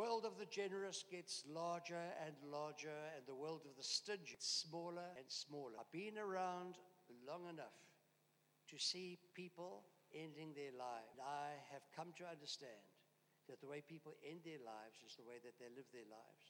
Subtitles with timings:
[0.00, 4.48] world of the generous gets larger and larger, and the world of the stingy gets
[4.48, 5.76] smaller and smaller.
[5.76, 6.80] I've been around
[7.28, 7.76] long enough
[8.72, 9.84] to see people
[10.16, 11.20] ending their lives.
[11.20, 12.80] I have come to understand
[13.44, 16.48] that the way people end their lives is the way that they live their lives.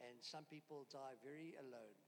[0.00, 2.00] And some people die very alone,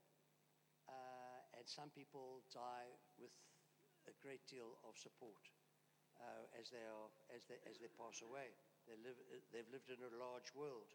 [0.89, 2.89] uh, and some people die
[3.21, 3.37] with
[4.09, 5.45] a great deal of support
[6.17, 8.57] uh, as, they are, as, they, as they pass away.
[8.87, 9.17] They live,
[9.51, 10.91] they've lived in a large world.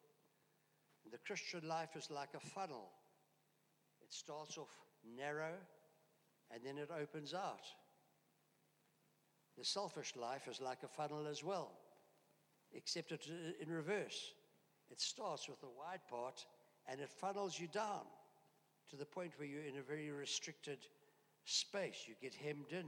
[1.11, 2.91] The Christian life is like a funnel.
[4.02, 4.69] It starts off
[5.16, 5.55] narrow
[6.51, 7.66] and then it opens out.
[9.56, 11.73] The selfish life is like a funnel as well,
[12.73, 14.32] except it's in reverse.
[14.91, 16.45] It starts with the wide part
[16.87, 18.07] and it funnels you down
[18.91, 20.79] to the point where you're in a very restricted
[21.45, 22.05] space.
[22.07, 22.87] You get hemmed in.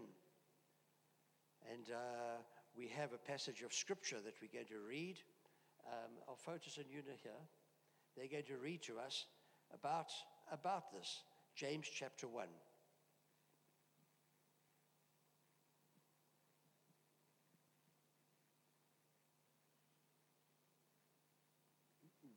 [1.70, 2.38] And uh,
[2.80, 5.18] we have a passage of scripture that we're going to read.
[5.86, 7.32] Um, our Fotis and Una here,
[8.16, 9.26] they're going to read to us
[9.74, 10.06] about,
[10.50, 11.24] about this.
[11.54, 12.46] James chapter 1.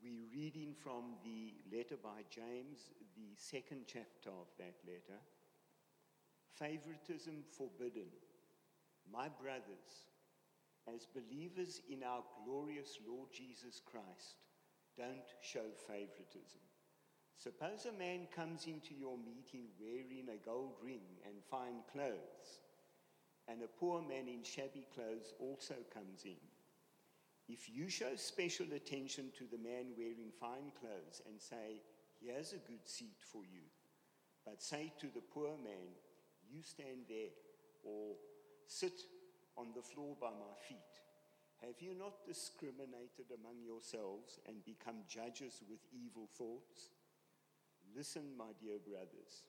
[0.04, 5.22] We're reading from the letter by James, the second chapter of that letter.
[6.60, 8.08] Favoritism forbidden.
[9.10, 10.13] My brothers,
[10.88, 14.44] as believers in our glorious Lord Jesus Christ,
[14.98, 16.60] don't show favoritism.
[17.38, 22.62] Suppose a man comes into your meeting wearing a gold ring and fine clothes,
[23.48, 26.40] and a poor man in shabby clothes also comes in.
[27.50, 31.82] If you show special attention to the man wearing fine clothes and say,
[32.22, 33.64] Here's a good seat for you,
[34.46, 35.92] but say to the poor man,
[36.50, 37.36] You stand there,
[37.84, 38.16] or
[38.68, 39.02] sit
[39.58, 40.94] on the floor by my feet.
[41.62, 46.92] Have you not discriminated among yourselves and become judges with evil thoughts?
[47.96, 49.48] Listen, my dear brothers.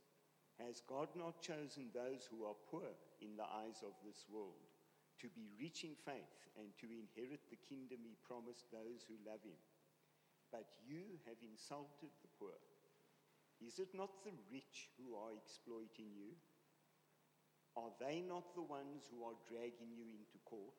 [0.63, 4.71] Has God not chosen those who are poor in the eyes of this world
[5.19, 9.43] to be rich in faith and to inherit the kingdom he promised those who love
[9.43, 9.59] him?
[10.55, 12.55] But you have insulted the poor.
[13.59, 16.39] Is it not the rich who are exploiting you?
[17.75, 20.79] Are they not the ones who are dragging you into court?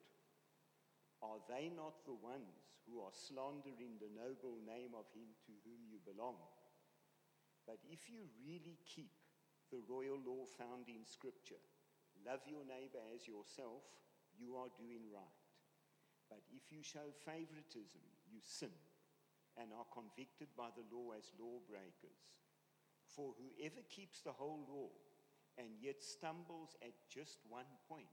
[1.19, 5.83] Are they not the ones who are slandering the noble name of him to whom
[5.91, 6.39] you belong?
[7.67, 9.11] But if you really keep
[9.71, 11.59] the royal law found in Scripture,
[12.23, 13.83] love your neighbor as yourself,
[14.37, 15.41] you are doing right.
[16.29, 18.73] But if you show favoritism, you sin
[19.57, 22.21] and are convicted by the law as lawbreakers.
[23.07, 24.91] For whoever keeps the whole law
[25.57, 28.11] and yet stumbles at just one point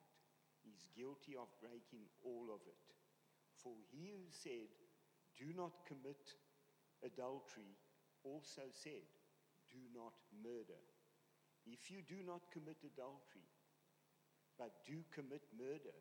[0.62, 2.82] is guilty of breaking all of it.
[3.58, 4.70] For he who said,
[5.34, 6.38] Do not commit
[7.02, 7.74] adultery,
[8.22, 9.06] also said,
[9.70, 10.78] Do not murder.
[11.66, 13.46] If you do not commit adultery,
[14.58, 15.94] but do commit murder,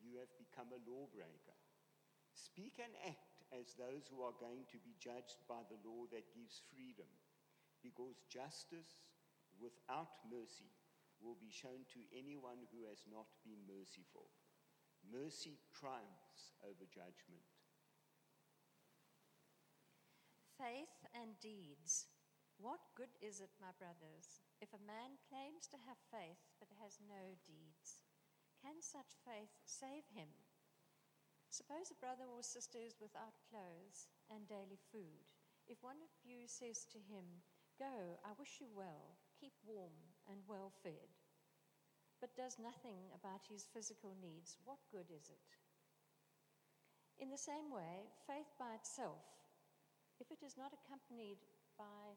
[0.00, 1.56] you have become a lawbreaker.
[2.32, 6.32] Speak and act as those who are going to be judged by the law that
[6.32, 7.08] gives freedom,
[7.84, 9.04] because justice
[9.60, 10.72] without mercy
[11.22, 14.34] will be shown to anyone who has not been merciful.
[15.06, 17.46] Mercy triumphs over judgment.
[20.58, 22.10] Faith and deeds.
[22.58, 27.02] What good is it, my brothers, if a man claims to have faith but has
[27.02, 28.02] no deeds?
[28.62, 30.30] Can such faith save him?
[31.50, 35.26] Suppose a brother or sister is without clothes and daily food.
[35.66, 37.42] If one of you says to him,
[37.78, 41.10] Go, I wish you well, keep warm and well fed,
[42.20, 45.48] but does nothing about his physical needs, what good is it?
[47.18, 49.22] In the same way, faith by itself,
[50.20, 51.38] if it is not accompanied
[51.78, 52.14] by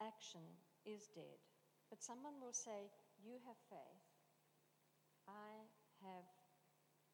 [0.00, 0.44] action,
[0.84, 1.40] is dead.
[1.88, 2.88] But someone will say,
[3.20, 4.04] You have faith,
[5.28, 5.68] I
[6.00, 6.24] have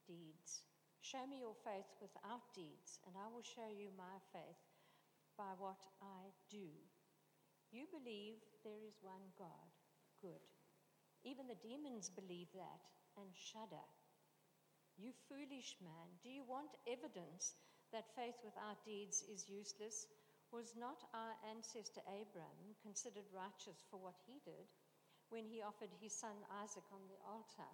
[0.07, 0.63] deeds.
[1.03, 4.63] Show me your faith without deeds, and I will show you my faith
[5.39, 6.71] by what I do.
[7.77, 9.69] You believe there is one God.
[10.25, 10.41] Good.
[11.29, 12.81] Even the demons believe that
[13.21, 13.85] and shudder.
[14.97, 17.53] You foolish man, do you want evidence
[17.93, 20.09] that faith without deeds is useless?
[20.57, 24.73] Was not our ancestor Abraham considered righteous for what he did
[25.29, 27.69] when he offered his son Isaac on the altar?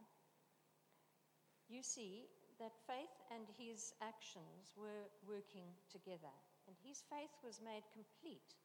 [1.71, 2.27] You see
[2.59, 6.35] that faith and his actions were working together,
[6.67, 8.59] and his faith was made complete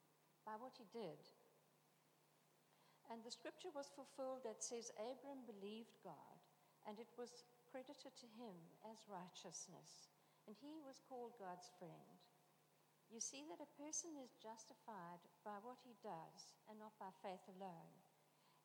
[0.47, 1.19] by what he did.
[3.11, 6.39] And the scripture was fulfilled that says, Abram believed God,
[6.87, 8.55] and it was credited to him
[8.87, 10.07] as righteousness.
[10.47, 12.15] and he was called God's friend.
[13.11, 17.43] You see that a person is justified by what he does and not by faith
[17.51, 17.91] alone.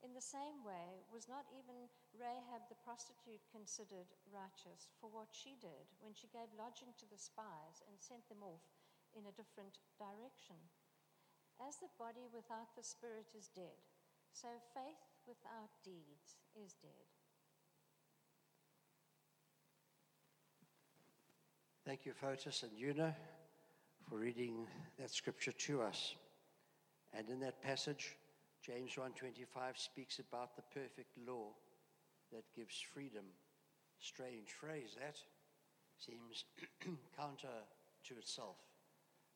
[0.02, 5.54] In the same way, was not even Rahab the prostitute considered righteous for what she
[5.62, 8.66] did when she gave lodging to the spies and sent them off
[9.14, 10.58] in a different direction?
[11.68, 13.78] As the body without the spirit is dead,
[14.32, 16.90] so faith without deeds is dead.
[21.84, 23.14] Thank you, Fotis and Una,
[24.08, 24.66] for reading
[24.98, 26.14] that scripture to us.
[27.12, 28.16] And in that passage,
[28.62, 31.54] James 1:25 speaks about the perfect law
[32.30, 33.24] that gives freedom.
[33.98, 35.18] Strange phrase that
[35.98, 36.44] seems
[37.16, 37.66] counter
[38.04, 38.56] to itself.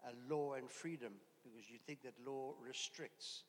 [0.05, 1.15] A law and freedom,
[1.53, 3.45] because you think that law restricts.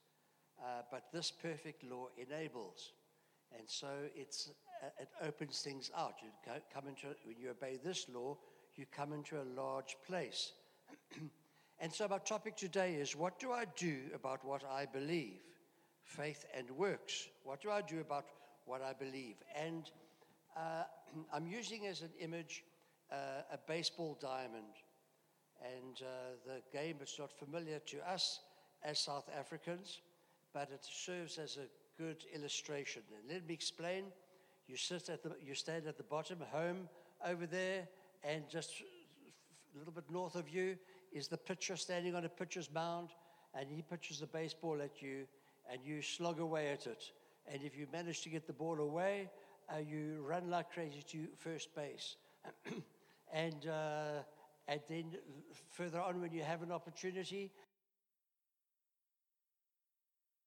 [0.59, 2.93] Uh, but this perfect law enables.
[3.57, 4.49] And so it's,
[4.83, 6.15] uh, it opens things out.
[6.21, 6.29] You
[6.73, 8.37] come into, when you obey this law,
[8.75, 10.53] you come into a large place.
[11.79, 15.39] and so, my topic today is what do I do about what I believe?
[16.03, 17.27] Faith and works.
[17.43, 18.25] What do I do about
[18.65, 19.35] what I believe?
[19.55, 19.89] And
[20.55, 20.83] uh,
[21.33, 22.63] I'm using as an image
[23.11, 24.73] uh, a baseball diamond.
[25.61, 28.41] And uh, the game is not familiar to us
[28.83, 30.01] as South Africans,
[30.53, 33.01] but it serves as a good illustration.
[33.19, 34.05] And let me explain.
[34.67, 36.89] You sit at the, you stand at the bottom, home
[37.25, 37.87] over there,
[38.23, 38.83] and just
[39.73, 40.77] a little bit north of you
[41.13, 43.09] is the pitcher standing on a pitcher's mound,
[43.53, 45.25] and he pitches the baseball at you,
[45.71, 47.11] and you slog away at it.
[47.51, 49.29] And if you manage to get the ball away,
[49.73, 52.17] uh, you run like crazy to first base.
[53.33, 54.23] and, uh,
[54.67, 55.05] and then
[55.69, 57.51] further on, when you have an opportunity,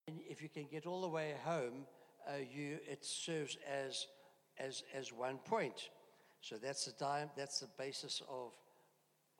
[0.07, 1.85] and if you can get all the way home,
[2.27, 4.07] uh, you, it serves as,
[4.59, 5.89] as, as one point.
[6.41, 8.53] So that's the, di- that's the basis of,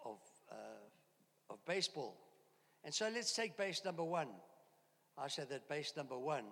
[0.06, 0.20] of,
[0.52, 2.18] uh, of baseball.
[2.84, 4.30] And so let's take base number one.
[5.18, 6.46] I said that base number one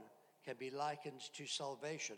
[0.45, 2.17] can be likened to salvation.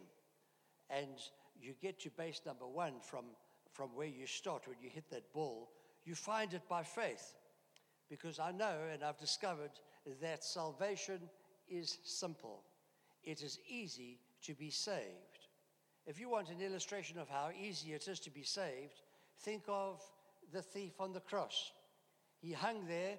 [0.90, 1.18] And
[1.62, 3.26] you get to base number one from,
[3.72, 5.70] from where you start when you hit that ball.
[6.06, 7.34] You find it by faith.
[8.10, 9.72] Because I know and I've discovered
[10.22, 11.20] that salvation
[11.70, 12.64] is simple,
[13.24, 15.48] it is easy to be saved.
[16.06, 19.02] If you want an illustration of how easy it is to be saved,
[19.40, 20.02] think of
[20.52, 21.72] the thief on the cross.
[22.42, 23.18] He hung there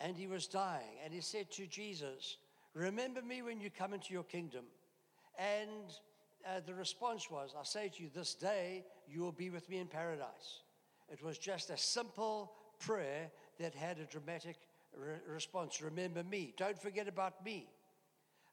[0.00, 2.36] and he was dying, and he said to Jesus,
[2.74, 4.64] Remember me when you come into your kingdom.
[5.38, 5.92] And
[6.46, 9.78] uh, the response was, I say to you, this day you will be with me
[9.78, 10.62] in paradise.
[11.12, 14.56] It was just a simple prayer that had a dramatic
[14.96, 15.80] re- response.
[15.80, 16.54] Remember me.
[16.56, 17.68] Don't forget about me.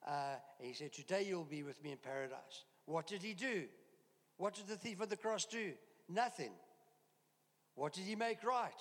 [0.06, 2.66] Uh, he said, Today you'll be with me in paradise.
[2.86, 3.66] What did he do?
[4.38, 5.74] What did the thief on the cross do?
[6.10, 6.52] Nothing.
[7.76, 8.72] What did he make right?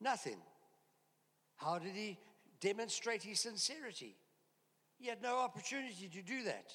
[0.00, 0.38] Nothing.
[1.56, 2.18] How did he
[2.60, 4.16] demonstrate his sincerity?
[4.98, 6.72] He had no opportunity to do that.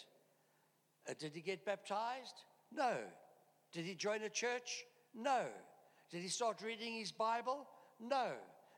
[1.09, 2.35] Uh, did he get baptized?
[2.73, 2.95] No.
[3.73, 4.85] Did he join a church?
[5.17, 5.45] No.
[6.11, 7.67] Did he start reading his Bible?
[7.99, 8.33] No.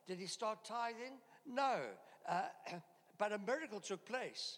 [0.08, 1.20] Did he start tithing?
[1.46, 1.82] No.
[2.28, 2.44] Uh,
[3.18, 4.58] but a miracle took place.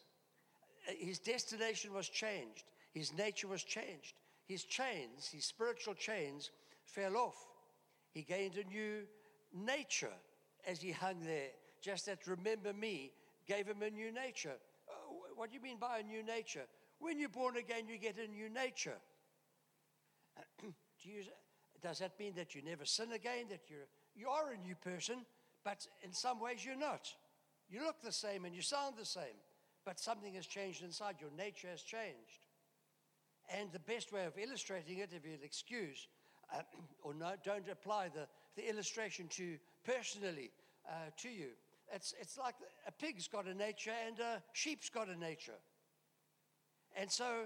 [0.99, 2.63] His destination was changed.
[2.93, 4.13] His nature was changed.
[4.47, 6.51] His chains, his spiritual chains,
[6.85, 7.35] fell off.
[8.11, 9.03] He gained a new
[9.53, 10.13] nature
[10.67, 11.49] as he hung there.
[11.81, 13.11] Just that remember me
[13.47, 14.55] gave him a new nature.
[14.89, 16.65] Oh, what do you mean by a new nature?
[16.99, 18.97] When you're born again, you get a new nature.
[20.61, 21.23] do you,
[21.83, 23.45] does that mean that you never sin again?
[23.49, 25.25] That you're, you are a new person,
[25.63, 27.07] but in some ways you're not.
[27.69, 29.39] You look the same and you sound the same,
[29.85, 31.15] but something has changed inside.
[31.19, 32.45] Your nature has changed.
[33.57, 36.07] And the best way of illustrating it, if you'll excuse,
[36.53, 36.61] uh,
[37.03, 40.51] or no, don't apply the, the illustration to personally
[40.87, 41.49] uh, to you.
[41.93, 42.55] It's, it's like
[42.87, 45.59] a pig's got a nature and a sheep's got a nature.
[46.95, 47.45] And so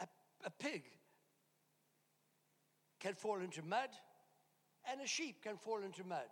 [0.00, 0.06] a,
[0.44, 0.84] a pig
[3.04, 3.90] can fall into mud
[4.90, 6.30] and a sheep can fall into mud.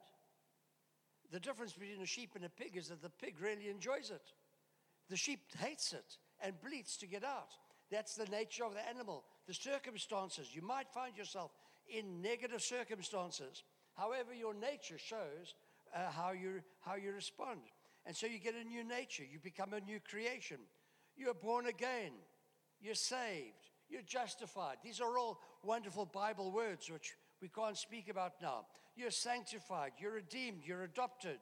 [1.30, 4.22] The difference between a sheep and a pig is that the pig really enjoys it.
[5.10, 7.50] The sheep hates it and bleats to get out.
[7.90, 9.24] That's the nature of the animal.
[9.46, 11.50] The circumstances, you might find yourself
[11.88, 13.64] in negative circumstances.
[13.94, 15.54] However, your nature shows
[15.94, 17.60] uh, how, you, how you respond.
[18.06, 19.24] And so you get a new nature.
[19.30, 20.58] You become a new creation.
[21.16, 22.12] You're born again.
[22.80, 23.71] You're saved.
[23.92, 24.78] You're justified.
[24.82, 28.64] These are all wonderful Bible words which we can't speak about now.
[28.96, 31.38] You're sanctified, you're redeemed, you're adopted.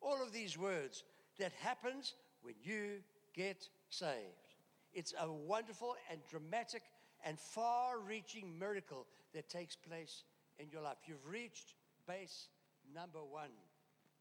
[0.00, 1.04] All of these words
[1.38, 3.00] that happens when you
[3.34, 4.56] get saved.
[4.94, 6.84] It's a wonderful and dramatic
[7.22, 10.24] and far reaching miracle that takes place
[10.58, 10.96] in your life.
[11.06, 11.74] You've reached
[12.08, 12.48] base
[12.94, 13.52] number one.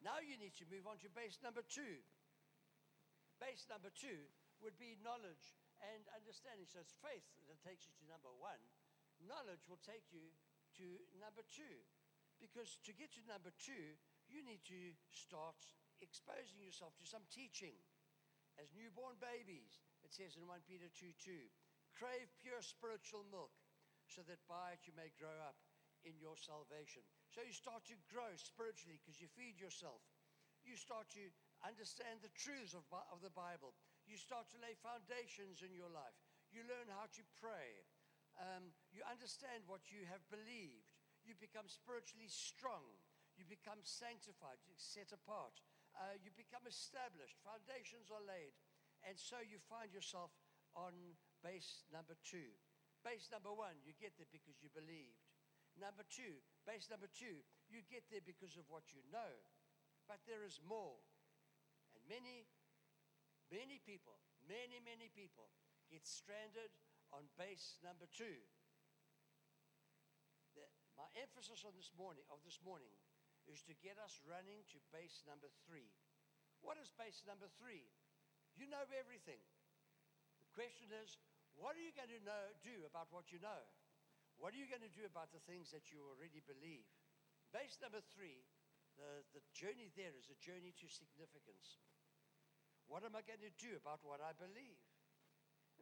[0.04, 1.96] Now you need to move on to base number two.
[3.40, 4.20] Base number two
[4.62, 5.56] would be knowledge
[5.92, 6.68] and understanding.
[6.70, 8.60] So it's faith that takes you to number one.
[9.24, 10.32] Knowledge will take you
[10.80, 10.86] to
[11.20, 11.78] number two.
[12.40, 13.96] Because to get to number two,
[14.28, 15.60] you need to start
[16.04, 17.76] exposing yourself to some teaching.
[18.60, 21.32] As newborn babies, it says in 1 Peter 2 2,
[21.96, 23.54] crave pure spiritual milk
[24.10, 25.58] so that by it you may grow up
[26.04, 27.02] in your salvation.
[27.32, 30.04] So you start to grow spiritually because you feed yourself.
[30.68, 31.24] You start to
[31.64, 33.76] understand the truths of, of the Bible.
[34.08, 36.18] You start to lay foundations in your life.
[36.52, 37.82] You learn how to pray.
[38.38, 40.90] Um, you understand what you have believed.
[41.24, 42.84] You become spiritually strong.
[43.40, 45.58] You become sanctified, set apart.
[45.98, 47.42] Uh, you become established.
[47.42, 48.54] Foundations are laid.
[49.06, 50.30] And so you find yourself
[50.78, 50.94] on
[51.42, 52.54] base number two.
[53.04, 55.20] Base number one, you get there because you believed.
[55.76, 59.34] Number two, base number two, you get there because of what you know.
[60.08, 61.02] But there is more.
[61.98, 62.48] And many,
[63.54, 64.18] many people,
[64.50, 65.54] many, many people
[65.94, 66.74] get stranded
[67.14, 68.42] on base number two.
[70.58, 70.66] The,
[70.98, 72.90] my emphasis on this morning, of this morning
[73.46, 75.94] is to get us running to base number three.
[76.66, 77.86] What is base number three?
[78.58, 79.42] You know everything.
[80.42, 81.22] The question is,
[81.54, 83.62] what are you going to know, do about what you know?
[84.42, 86.88] What are you going to do about the things that you already believe?
[87.54, 88.42] Base number three,
[88.98, 91.78] the, the journey there is a journey to significance.
[92.94, 94.78] What am I going to do about what I believe?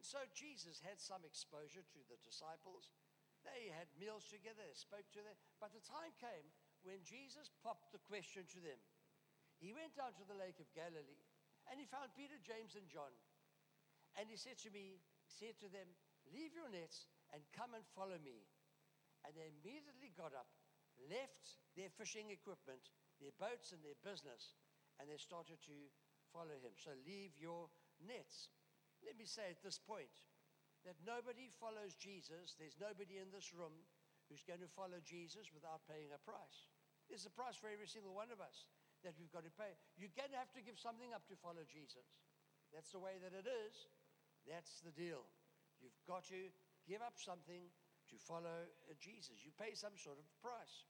[0.00, 2.88] so Jesus had some exposure to the disciples.
[3.44, 5.36] They had meals together, they spoke to them.
[5.60, 6.48] But the time came
[6.88, 8.80] when Jesus popped the question to them.
[9.60, 11.20] He went down to the Lake of Galilee
[11.68, 13.12] and he found Peter, James, and John.
[14.16, 14.96] And he said to me,
[15.28, 15.92] said to them,
[16.32, 18.48] Leave your nets and come and follow me.
[19.28, 20.48] And they immediately got up,
[21.12, 22.88] left their fishing equipment,
[23.20, 24.56] their boats, and their business,
[24.96, 25.76] and they started to
[26.32, 26.74] follow him.
[26.80, 27.68] So leave your
[28.00, 28.48] nets.
[29.04, 30.10] Let me say at this point
[30.88, 32.56] that nobody follows Jesus.
[32.58, 33.76] There's nobody in this room
[34.26, 36.72] who's going to follow Jesus without paying a price.
[37.06, 38.66] There's a price for every single one of us
[39.04, 39.76] that we've got to pay.
[39.98, 42.06] You're going to have to give something up to follow Jesus.
[42.72, 43.74] That's the way that it is.
[44.48, 45.26] That's the deal.
[45.82, 46.50] You've got to
[46.86, 47.68] give up something
[48.10, 49.42] to follow Jesus.
[49.42, 50.86] You pay some sort of price.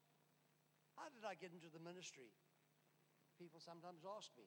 [0.97, 2.31] How did I get into the ministry?
[3.41, 4.47] People sometimes ask me.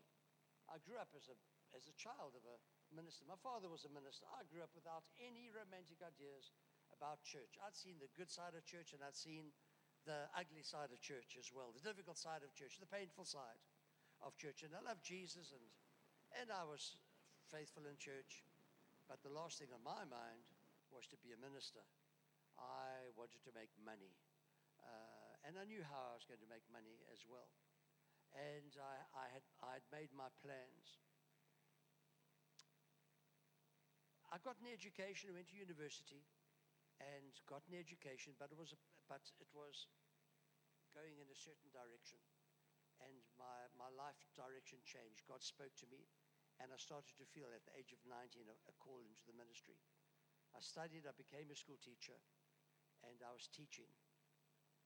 [0.69, 1.37] I grew up as a,
[1.77, 2.57] as a child of a
[2.93, 3.25] minister.
[3.25, 4.25] My father was a minister.
[4.33, 6.53] I grew up without any romantic ideas
[6.93, 7.57] about church.
[7.61, 9.53] I'd seen the good side of church and I'd seen
[10.05, 13.61] the ugly side of church as well, the difficult side of church, the painful side
[14.21, 14.61] of church.
[14.61, 15.65] And I loved Jesus and,
[16.37, 17.01] and I was
[17.49, 18.45] faithful in church.
[19.09, 20.45] But the last thing on my mind
[20.89, 21.81] was to be a minister.
[22.57, 24.13] I wanted to make money.
[24.81, 27.49] Uh, and I knew how I was going to make money as well.
[28.35, 30.99] And I, I, had, I had made my plans.
[34.27, 36.27] I got an education, went to university,
[36.99, 39.87] and got an education, but it was, a, but it was
[40.91, 42.19] going in a certain direction.
[42.99, 45.23] And my, my life direction changed.
[45.27, 46.03] God spoke to me
[46.59, 49.35] and I started to feel at the age of 19 a, a call into the
[49.35, 49.75] ministry.
[50.55, 52.15] I studied, I became a school teacher,
[53.03, 53.91] and I was teaching.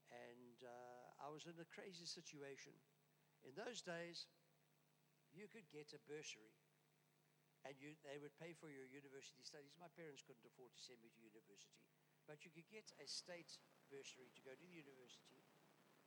[0.10, 2.74] And uh, I was in a crazy situation.
[3.48, 4.28] In those days,
[5.32, 6.56] you could get a bursary,
[7.68, 9.76] and you, they would pay for your university studies.
[9.78, 11.84] My parents couldn't afford to send me to university,
[12.26, 13.60] but you could get a state
[13.92, 15.44] bursary to go to the university.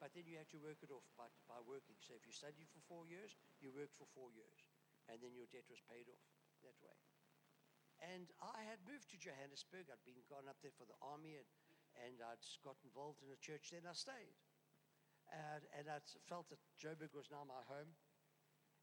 [0.01, 1.95] But then you had to work it off by, by working.
[2.03, 4.67] So if you studied for four years, you worked for four years
[5.11, 6.23] and then your debt was paid off
[6.63, 6.99] that way.
[8.03, 9.87] And I had moved to Johannesburg.
[9.91, 11.49] I'd been gone up there for the army, and,
[12.03, 14.35] and I'd got involved in a church there, and I stayed.
[15.33, 15.99] And, and I
[16.29, 17.89] felt that Joburg was now my home.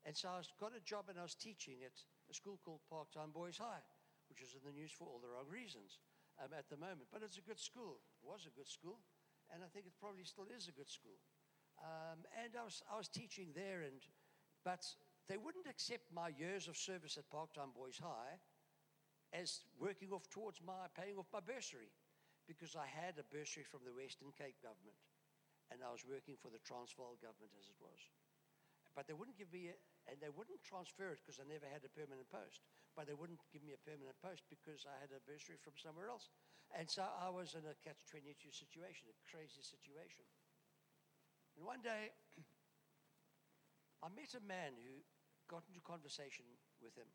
[0.05, 1.93] And so I got a job, and I was teaching at
[2.29, 3.83] a school called Parktown Boys High,
[4.29, 6.01] which is in the news for all the wrong reasons
[6.41, 7.11] um, at the moment.
[7.11, 8.01] But it's a good school.
[8.17, 8.97] It was a good school,
[9.53, 11.19] and I think it probably still is a good school.
[11.83, 14.01] Um, and I was, I was teaching there, and
[14.63, 14.83] but
[15.27, 18.41] they wouldn't accept my years of service at Parktown Boys High
[19.31, 21.93] as working off towards my paying off my bursary
[22.47, 24.97] because I had a bursary from the Western Cape government
[25.69, 28.01] and I was working for the Transvaal government as it was.
[28.97, 29.77] But they wouldn't give me, a,
[30.09, 32.65] and they wouldn't transfer it because I never had a permanent post.
[32.97, 36.09] But they wouldn't give me a permanent post because I had a bursary from somewhere
[36.09, 36.27] else.
[36.73, 40.25] And so I was in a catch 22 situation, a crazy situation.
[41.53, 42.13] And one day,
[44.05, 45.05] I met a man who
[45.45, 46.45] got into conversation
[46.81, 47.09] with him.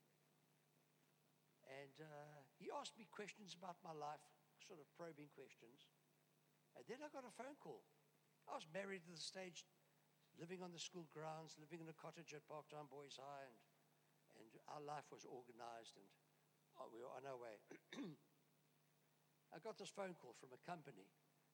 [1.67, 4.23] And uh, he asked me questions about my life,
[4.63, 5.91] sort of probing questions.
[6.79, 7.83] And then I got a phone call
[8.49, 9.65] I was married at the stage,
[10.37, 13.59] living on the school grounds, living in a cottage at Parktown Boys High, and,
[14.41, 16.09] and our life was organized, and
[16.79, 17.57] oh, we were on our way.
[19.55, 21.07] I got this phone call from a company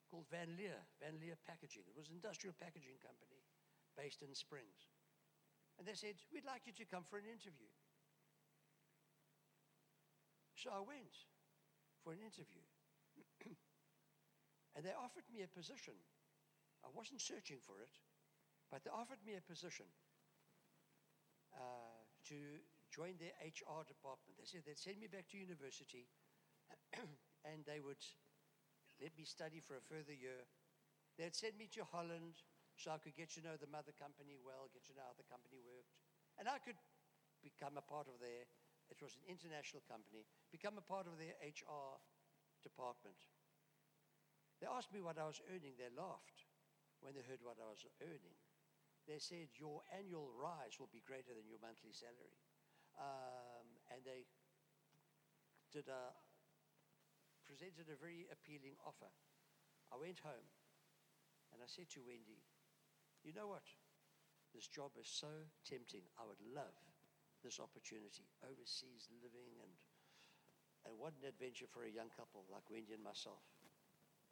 [0.08, 1.86] called Van Leer, Van Leer Packaging.
[1.86, 3.44] It was an industrial packaging company
[3.94, 4.90] based in Springs.
[5.78, 7.70] And they said, We'd like you to come for an interview.
[10.56, 11.14] So I went
[12.04, 12.64] for an interview.
[14.76, 15.96] and they offered me a position.
[16.84, 17.92] I wasn't searching for it,
[18.70, 19.86] but they offered me a position
[21.54, 22.38] uh, to
[22.90, 24.38] join their HR department.
[24.38, 26.10] They said they'd send me back to university
[27.48, 28.00] and they would
[29.00, 30.44] let me study for a further year.
[31.16, 32.42] They'd send me to Holland
[32.76, 35.28] so I could get to know the mother company well, get to know how the
[35.28, 35.92] company worked.
[36.40, 36.78] And I could
[37.44, 38.48] become a part of their,
[38.88, 42.00] it was an international company, become a part of their HR
[42.64, 43.16] department.
[44.60, 45.76] They asked me what I was earning.
[45.76, 46.49] They laughed
[47.00, 48.36] when they heard what I was earning.
[49.08, 52.36] They said, Your annual rise will be greater than your monthly salary.
[52.98, 54.28] Um, and they
[55.72, 56.12] did a,
[57.46, 59.10] presented a very appealing offer.
[59.90, 60.48] I went home
[61.50, 62.44] and I said to Wendy,
[63.24, 63.66] You know what?
[64.54, 65.30] This job is so
[65.62, 66.02] tempting.
[66.18, 66.74] I would love
[67.40, 69.72] this opportunity, overseas living and
[70.88, 73.44] and what an adventure for a young couple like Wendy and myself.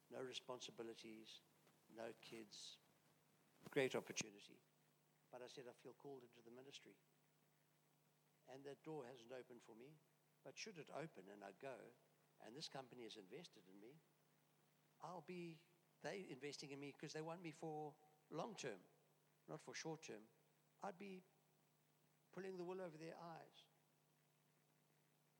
[0.09, 1.45] No responsibilities,
[1.99, 2.79] no kids.
[3.75, 4.63] Great opportunity.
[5.35, 6.95] But I said, I feel called into the ministry.
[8.49, 9.99] And that door hasn't opened for me.
[10.47, 11.75] But should it open and I go,
[12.47, 13.99] and this company has invested in me,
[15.03, 15.59] I'll be,
[16.01, 17.93] they investing in me because they want me for
[18.31, 18.79] long term,
[19.51, 20.23] not for short term.
[20.81, 21.27] I'd be
[22.33, 23.59] pulling the wool over their eyes.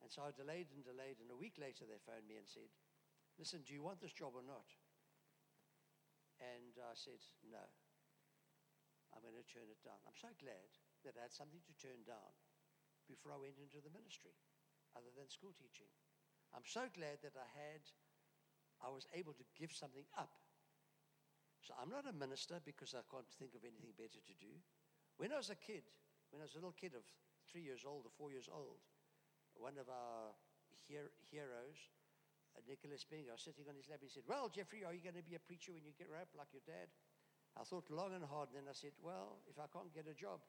[0.03, 2.71] And so I delayed and delayed, and a week later they phoned me and said,
[3.39, 4.67] Listen, do you want this job or not?
[6.39, 7.63] And I said, No.
[9.15, 9.99] I'm going to turn it down.
[10.05, 10.69] I'm so glad
[11.03, 12.33] that I had something to turn down
[13.09, 14.37] before I went into the ministry,
[14.93, 15.89] other than school teaching.
[16.53, 17.83] I'm so glad that I had,
[18.85, 20.37] I was able to give something up.
[21.65, 24.53] So I'm not a minister because I can't think of anything better to do.
[25.17, 25.89] When I was a kid,
[26.31, 27.05] when I was a little kid of
[27.49, 28.81] three years old or four years old,
[29.57, 30.37] one of our
[30.89, 31.81] her- heroes,
[32.67, 34.01] Nicholas was sitting on his lap.
[34.03, 36.33] He said, Well, Jeffrey, are you going to be a preacher when you get up
[36.37, 36.89] like your dad?
[37.59, 40.17] I thought long and hard, and then I said, Well, if I can't get a
[40.17, 40.41] job.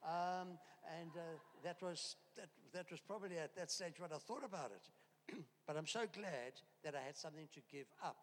[0.00, 4.46] Um, and uh, that, was, that, that was probably at that stage what I thought
[4.46, 4.86] about it.
[5.66, 6.54] but I'm so glad
[6.84, 8.16] that I had something to give up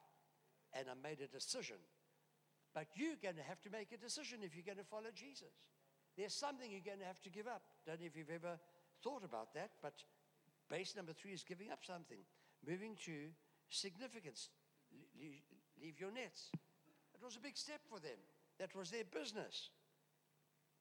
[0.72, 1.78] and I made a decision.
[2.74, 5.52] But you're going to have to make a decision if you're going to follow Jesus.
[6.16, 7.64] There's something you're going to have to give up.
[7.86, 8.56] Don't know if you've ever
[9.04, 10.00] thought about that, but
[10.70, 12.18] Base number three is giving up something,
[12.68, 13.30] moving to
[13.70, 14.50] significance.
[15.82, 16.50] Leave your nets.
[17.14, 18.18] It was a big step for them.
[18.60, 19.70] That was their business.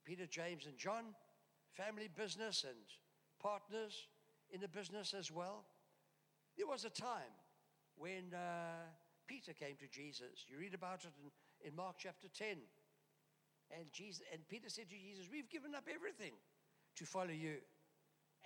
[0.04, 1.14] Peter, James, and John,
[1.72, 2.78] family business and
[3.40, 4.08] partners
[4.50, 5.64] in the business as well.
[6.56, 7.34] There was a time
[7.96, 8.86] when uh,
[9.26, 10.44] Peter came to Jesus.
[10.46, 12.58] You read about it in, in Mark chapter 10.
[13.70, 16.32] And, Jesus, and Peter said to Jesus, We've given up everything
[16.96, 17.56] to follow you.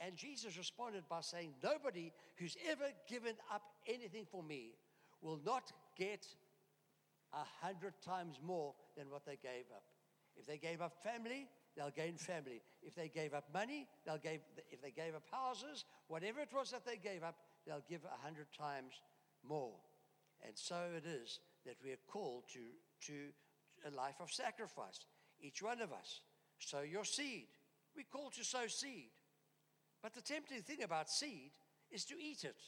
[0.04, 4.74] And Jesus responded by saying, Nobody who's ever given up anything for me
[5.20, 6.26] will not get
[7.32, 9.84] a hundred times more than what they gave up.
[10.36, 12.62] If they gave up family, they'll gain family.
[12.82, 16.70] If they gave up money, they'll give, if they gave up houses, whatever it was
[16.70, 18.94] that they gave up, they'll give a hundred times
[19.46, 19.74] more.
[20.46, 22.60] And so it is that we are called to,
[23.06, 23.12] to
[23.86, 25.00] a life of sacrifice.
[25.40, 26.20] Each one of us.
[26.58, 27.46] Sow your seed.
[27.96, 29.10] We're called to sow seed.
[30.02, 31.50] But the tempting thing about seed
[31.90, 32.60] is to eat it.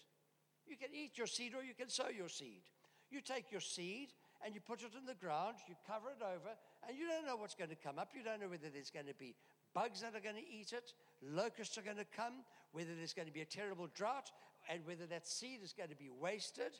[0.66, 2.62] You can eat your seed or you can sow your seed.
[3.10, 4.08] You take your seed
[4.44, 6.50] and you put it in the ground, you cover it over,
[6.88, 8.10] and you don't know what's going to come up.
[8.14, 9.34] You don't know whether there's going to be
[9.74, 13.28] bugs that are going to eat it, locusts are going to come, whether there's going
[13.28, 14.30] to be a terrible drought,
[14.68, 16.72] and whether that seed is going to be wasted.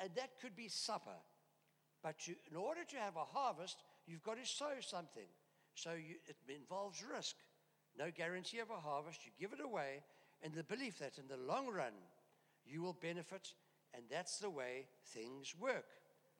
[0.00, 1.18] And that could be supper.
[2.02, 5.28] But to, in order to have a harvest, you've got to sow something.
[5.74, 7.36] So you, it involves risk
[7.98, 9.20] no guarantee of a harvest.
[9.24, 10.02] You give it away
[10.42, 11.92] in the belief that in the long run
[12.66, 13.54] you will benefit,
[13.94, 15.86] and that's the way things work.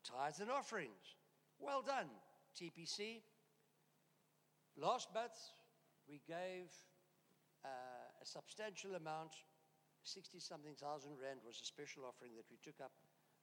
[0.04, 1.16] Tithes and offerings.
[1.58, 2.08] Well done,
[2.56, 3.20] TPC.
[4.76, 5.36] Last month
[6.08, 6.70] we gave
[7.64, 7.68] uh,
[8.22, 9.32] a substantial amount,
[10.02, 12.92] 60 something thousand rand was a special offering that we took up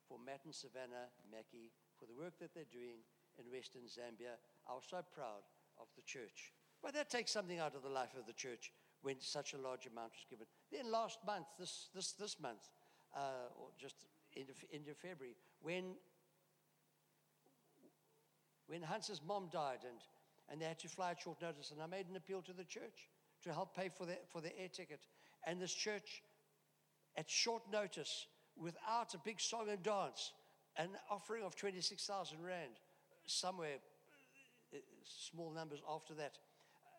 [0.08, 3.06] for Matt and Savannah Mackey for the work that they're doing
[3.38, 4.42] in Western Zambia.
[4.66, 5.46] I was so proud
[5.78, 6.54] of the church.
[6.88, 8.72] But that takes something out of the life of the church
[9.02, 10.46] when such a large amount was given.
[10.72, 12.70] Then last month, this, this, this month,
[13.14, 14.06] uh, or just
[14.38, 15.96] end of, end of February, when
[18.68, 20.00] when Hans's mom died and,
[20.50, 22.64] and they had to fly at short notice, and I made an appeal to the
[22.64, 23.10] church
[23.44, 25.02] to help pay for the, for the air ticket.
[25.46, 26.24] And this church,
[27.18, 30.32] at short notice, without a big song and dance,
[30.78, 32.80] an offering of 26,000 Rand,
[33.26, 33.76] somewhere
[34.74, 36.38] uh, small numbers after that,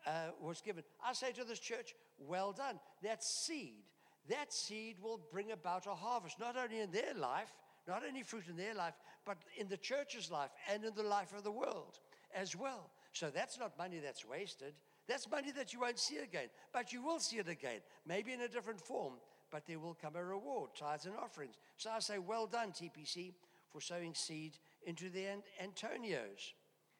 [0.05, 0.83] uh, was given.
[1.05, 2.79] I say to this church, well done.
[3.03, 3.83] That seed,
[4.29, 7.53] that seed will bring about a harvest, not only in their life,
[7.87, 8.93] not only fruit in their life,
[9.25, 11.99] but in the church's life and in the life of the world
[12.33, 12.91] as well.
[13.13, 14.73] So that's not money that's wasted.
[15.07, 18.41] That's money that you won't see again, but you will see it again, maybe in
[18.41, 19.13] a different form,
[19.51, 21.55] but there will come a reward, tithes and offerings.
[21.77, 23.33] So I say, well done, TPC,
[23.71, 24.53] for sowing seed
[24.85, 25.25] into the
[25.63, 26.53] Antonios.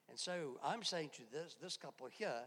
[0.10, 2.42] And so I'm saying to this, this couple here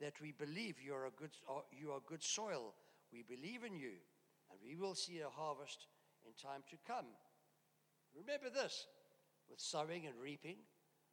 [0.00, 2.74] that we believe you are, a good, uh, you are good soil.
[3.12, 3.92] We believe in you,
[4.50, 5.86] and we will see a harvest
[6.26, 7.06] in time to come.
[8.14, 8.86] Remember this
[9.48, 10.56] with sowing and reaping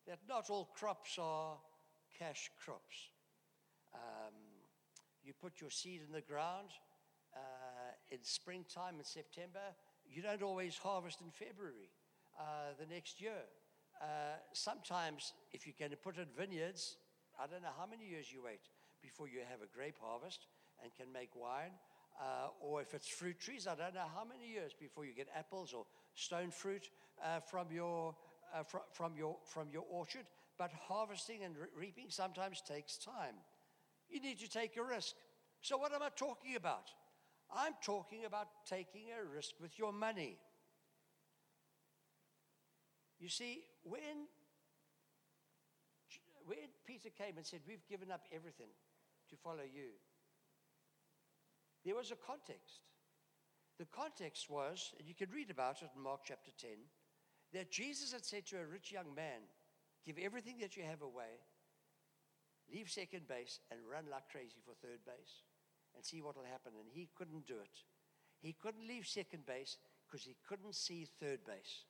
[0.08, 1.58] that not all crops are
[2.18, 3.10] cash crops.
[3.94, 4.34] Um,
[5.24, 6.70] you put your seed in the ground
[7.36, 9.60] uh, in springtime in September,
[10.06, 11.90] you don't always harvest in February
[12.40, 13.46] uh, the next year.
[14.02, 16.98] Uh, sometimes, if going to put in vineyards,
[17.40, 18.60] I don't know how many years you wait
[19.02, 20.48] before you have a grape harvest
[20.84, 21.72] and can make wine.
[22.20, 25.28] Uh, or if it's fruit trees, I don't know how many years before you get
[25.34, 26.90] apples or stone fruit
[27.24, 28.14] uh, from, your,
[28.54, 30.26] uh, fr- from, your, from your orchard.
[30.58, 33.36] But harvesting and re- reaping sometimes takes time.
[34.10, 35.16] You need to take a risk.
[35.62, 36.90] So, what am I talking about?
[37.56, 40.38] I'm talking about taking a risk with your money.
[43.20, 44.28] You see, when,
[46.50, 48.74] when Peter came and said, We've given up everything
[49.30, 49.94] to follow you,
[51.86, 52.90] there was a context.
[53.78, 56.72] The context was, and you can read about it in Mark chapter 10,
[57.54, 59.46] that Jesus had said to a rich young man,
[60.06, 61.38] Give everything that you have away,
[62.74, 65.46] leave second base, and run like crazy for third base
[65.96, 66.74] and see what will happen.
[66.80, 67.86] And he couldn't do it.
[68.42, 71.86] He couldn't leave second base because he couldn't see third base.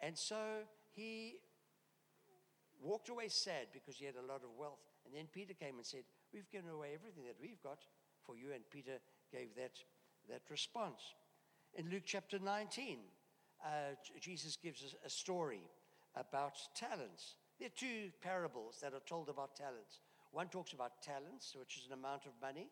[0.00, 1.40] And so he
[2.82, 4.84] walked away sad because he had a lot of wealth.
[5.04, 7.78] And then Peter came and said, We've given away everything that we've got
[8.24, 8.52] for you.
[8.54, 9.00] And Peter
[9.32, 9.72] gave that,
[10.28, 11.00] that response.
[11.74, 12.98] In Luke chapter 19,
[13.64, 13.68] uh,
[14.20, 15.62] Jesus gives us a story
[16.16, 17.36] about talents.
[17.58, 20.00] There are two parables that are told about talents.
[20.30, 22.68] One talks about talents, which is an amount of money,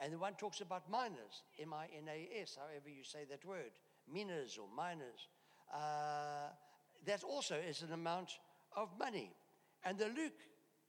[0.00, 3.44] and the one talks about minas, M I N A S, however you say that
[3.44, 3.72] word,
[4.12, 5.26] minas or miners.
[5.74, 6.50] Uh,
[7.04, 8.30] that also is an amount
[8.78, 9.30] of money.
[9.84, 10.40] And the Luke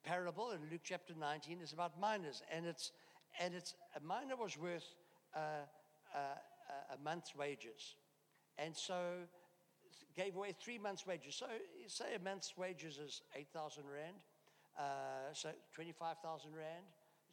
[0.04, 2.92] parable in Luke chapter 19 is about miners, and it's
[3.40, 4.96] and it's a miner was worth
[5.36, 5.40] uh,
[6.16, 6.20] uh,
[6.96, 7.96] a month's wages,
[8.58, 8.96] and so
[10.16, 11.36] gave away three months' wages.
[11.36, 11.46] So
[11.88, 14.16] say a month's wages is eight thousand rand,
[14.78, 16.86] uh, so twenty-five thousand rand.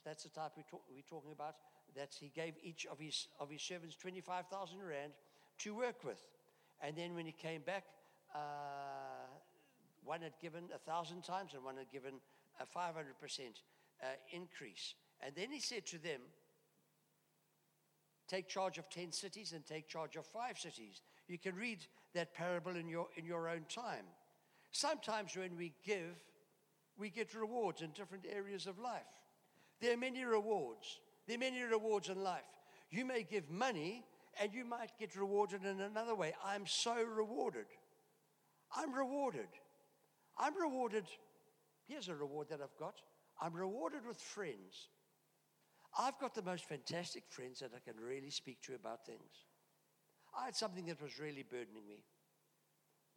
[0.04, 1.54] That's the type we talk, we're talking about.
[1.94, 5.12] That he gave each of his of his servants twenty-five thousand rand
[5.60, 6.22] to work with,
[6.82, 7.84] and then when he came back,
[8.34, 8.38] uh,
[10.06, 12.14] one had given a thousand times, and one had given
[12.60, 13.60] a five hundred percent
[14.02, 14.94] uh, increase.
[15.20, 16.20] And then he said to them,
[18.28, 21.00] Take charge of 10 cities and take charge of five cities.
[21.28, 24.04] You can read that parable in your, in your own time.
[24.72, 26.16] Sometimes when we give,
[26.98, 29.02] we get rewards in different areas of life.
[29.80, 30.98] There are many rewards.
[31.26, 32.42] There are many rewards in life.
[32.90, 34.04] You may give money
[34.40, 36.34] and you might get rewarded in another way.
[36.44, 37.66] I'm so rewarded.
[38.74, 39.48] I'm rewarded.
[40.38, 41.04] I'm rewarded.
[41.86, 42.94] Here's a reward that I've got
[43.40, 44.88] I'm rewarded with friends.
[45.98, 49.44] I've got the most fantastic friends that I can really speak to about things.
[50.38, 52.04] I had something that was really burdening me.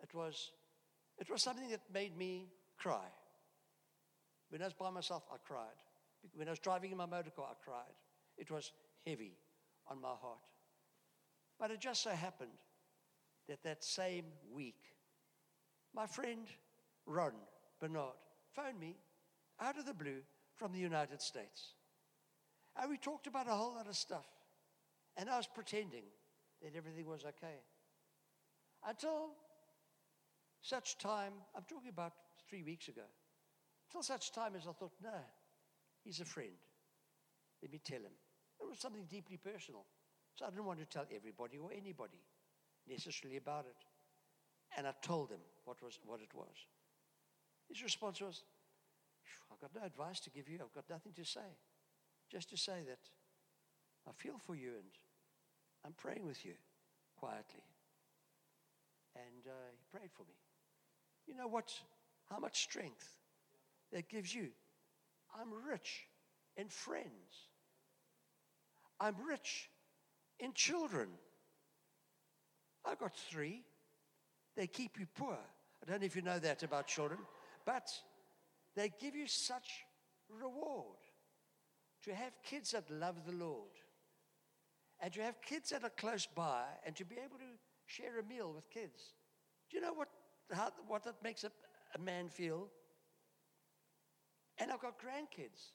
[0.01, 0.51] It was,
[1.17, 3.05] it was something that made me cry.
[4.49, 5.75] When I was by myself, I cried.
[6.35, 7.95] When I was driving in my motor car, I cried.
[8.37, 8.71] It was
[9.05, 9.33] heavy
[9.87, 10.39] on my heart.
[11.59, 12.51] But it just so happened
[13.49, 14.79] that that same week,
[15.93, 16.47] my friend
[17.09, 17.33] Ron
[17.81, 18.13] Bernard
[18.55, 18.95] phoned me
[19.59, 20.21] out of the blue
[20.55, 21.73] from the United States.
[22.79, 24.27] And we talked about a whole lot of stuff.
[25.17, 26.03] And I was pretending
[26.61, 27.57] that everything was okay.
[28.87, 29.31] Until
[30.61, 32.13] such time, I'm talking about
[32.47, 33.07] three weeks ago,
[33.89, 35.09] until such time as I thought, no,
[36.03, 36.51] he's a friend.
[37.61, 38.13] Let me tell him.
[38.61, 39.85] It was something deeply personal.
[40.35, 42.21] So I didn't want to tell everybody or anybody
[42.87, 43.75] necessarily about it.
[44.77, 46.55] And I told him what, was, what it was.
[47.69, 48.43] His response was,
[49.51, 50.59] I've got no advice to give you.
[50.61, 51.57] I've got nothing to say
[52.31, 52.99] just to say that
[54.07, 54.91] I feel for you and
[55.85, 56.53] I'm praying with you
[57.15, 57.63] quietly.
[59.15, 60.35] And uh, he prayed for me.
[61.27, 61.71] You know what?
[62.29, 63.07] how much strength
[63.91, 64.49] that gives you.
[65.39, 66.07] I'm rich
[66.57, 67.47] in friends.
[68.99, 69.69] I'm rich
[70.39, 71.09] in children.
[72.85, 73.63] I've got three.
[74.55, 75.37] They keep you poor.
[75.81, 77.19] I don't know if you know that about children,
[77.69, 77.91] but
[78.75, 79.85] they give you such
[80.27, 80.97] reward
[82.03, 83.75] to have kids that love the Lord
[84.99, 88.23] and to have kids that are close by and to be able to share a
[88.23, 89.13] meal with kids.
[89.69, 90.07] Do you know what,
[90.51, 91.51] how, what that makes a,
[91.93, 92.69] a man feel?
[94.57, 95.73] And I've got grandkids.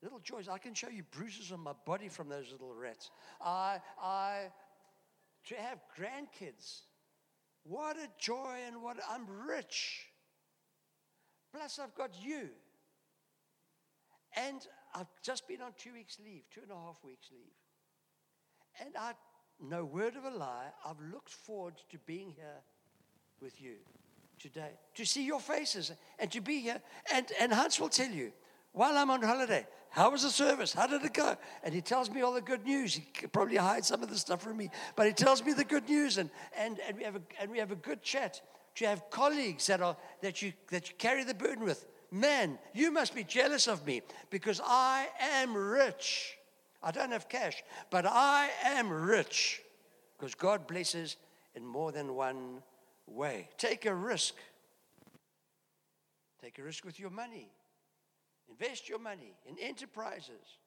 [0.00, 0.48] Little joys.
[0.48, 3.10] I can show you bruises on my body from those little rats.
[3.40, 4.42] I, I,
[5.46, 6.82] to have grandkids.
[7.68, 10.06] What a joy and what I'm rich.
[11.54, 12.48] Plus, I've got you.
[14.34, 18.86] And I've just been on two weeks' leave, two and a half weeks' leave.
[18.86, 19.12] And I,
[19.60, 22.62] no word of a lie, I've looked forward to being here
[23.42, 23.74] with you
[24.38, 26.80] today, to see your faces and to be here.
[27.12, 28.32] And, and Hans will tell you,
[28.78, 30.72] while I'm on holiday, how was the service?
[30.72, 31.36] How did it go?
[31.64, 32.94] And he tells me all the good news.
[32.94, 35.88] He probably hides some of the stuff from me, but he tells me the good
[35.88, 38.40] news, and, and, and, we, have a, and we have a good chat.
[38.76, 41.86] Do you have colleagues that, are, that, you, that you carry the burden with.
[42.12, 46.36] Man, you must be jealous of me because I am rich.
[46.80, 49.60] I don't have cash, but I am rich
[50.16, 51.16] because God blesses
[51.56, 52.62] in more than one
[53.08, 53.48] way.
[53.58, 54.34] Take a risk.
[56.40, 57.50] Take a risk with your money.
[58.48, 60.58] Invest your money in enterprises.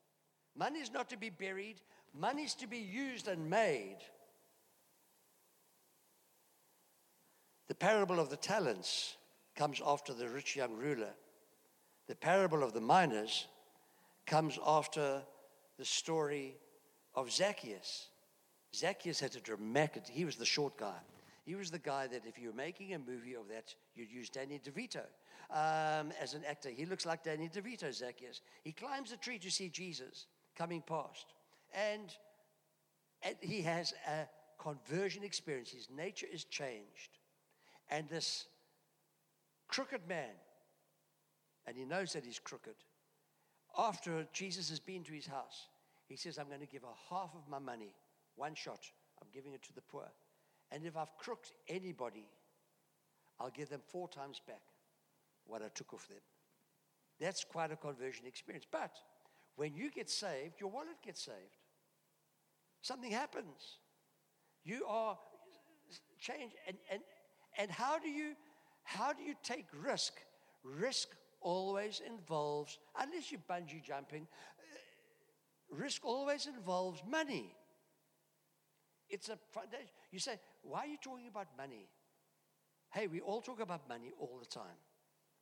[0.56, 1.82] Money is not to be buried,
[2.14, 3.98] money is to be used and made.
[7.68, 9.16] The parable of the talents
[9.56, 11.14] comes after the rich young ruler.
[12.08, 13.48] The parable of the miners
[14.26, 15.22] comes after
[15.78, 16.56] the story
[17.16, 18.08] of Zacchaeus.
[18.76, 21.00] Zacchaeus had a dramatic, he was the short guy.
[21.46, 24.30] He was the guy that if you were making a movie of that, you'd use
[24.30, 25.04] Danny DeVito
[25.52, 26.70] um, as an actor.
[26.70, 28.42] He looks like Danny DeVito, Zacchaeus.
[28.64, 31.26] He climbs a tree to see Jesus coming past.
[31.74, 32.14] And,
[33.22, 34.28] and he has a
[34.62, 35.70] conversion experience.
[35.70, 37.20] His nature is changed.
[37.90, 38.46] And this
[39.68, 40.36] crooked man,
[41.68, 42.76] and he knows that he's crooked,
[43.78, 45.68] after Jesus has been to his house,
[46.08, 47.94] he says, I'm going to give a half of my money,
[48.36, 48.80] one shot.
[49.22, 50.08] I'm giving it to the poor.
[50.72, 52.26] And if I've crooked anybody,
[53.40, 54.62] I'll give them four times back
[55.52, 56.18] what I took off them.
[57.20, 58.66] That's quite a conversion experience.
[58.72, 58.92] But
[59.56, 61.58] when you get saved, your wallet gets saved.
[62.82, 63.78] Something happens.
[64.64, 65.18] You are
[66.20, 66.56] changed.
[66.68, 67.02] And, and,
[67.58, 68.34] and how do you
[68.84, 70.14] how do you take risk?
[70.64, 71.10] Risk
[71.40, 74.28] always involves, unless you're bungee jumping,
[74.60, 77.56] uh, risk always involves money.
[79.10, 79.88] It's a foundation.
[80.12, 81.88] You say, why are you talking about money?
[82.92, 84.80] Hey, we all talk about money all the time.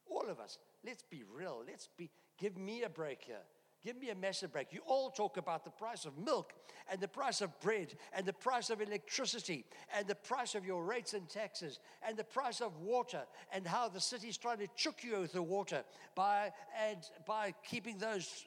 [0.09, 0.57] All of us.
[0.85, 1.63] Let's be real.
[1.67, 3.43] Let's be, give me a break here.
[3.81, 4.73] Give me a massive break.
[4.73, 6.51] You all talk about the price of milk
[6.91, 9.63] and the price of bread and the price of electricity
[9.95, 13.21] and the price of your rates and taxes and the price of water
[13.53, 16.51] and how the city's trying to chook you with the water by,
[16.89, 18.43] and by keeping those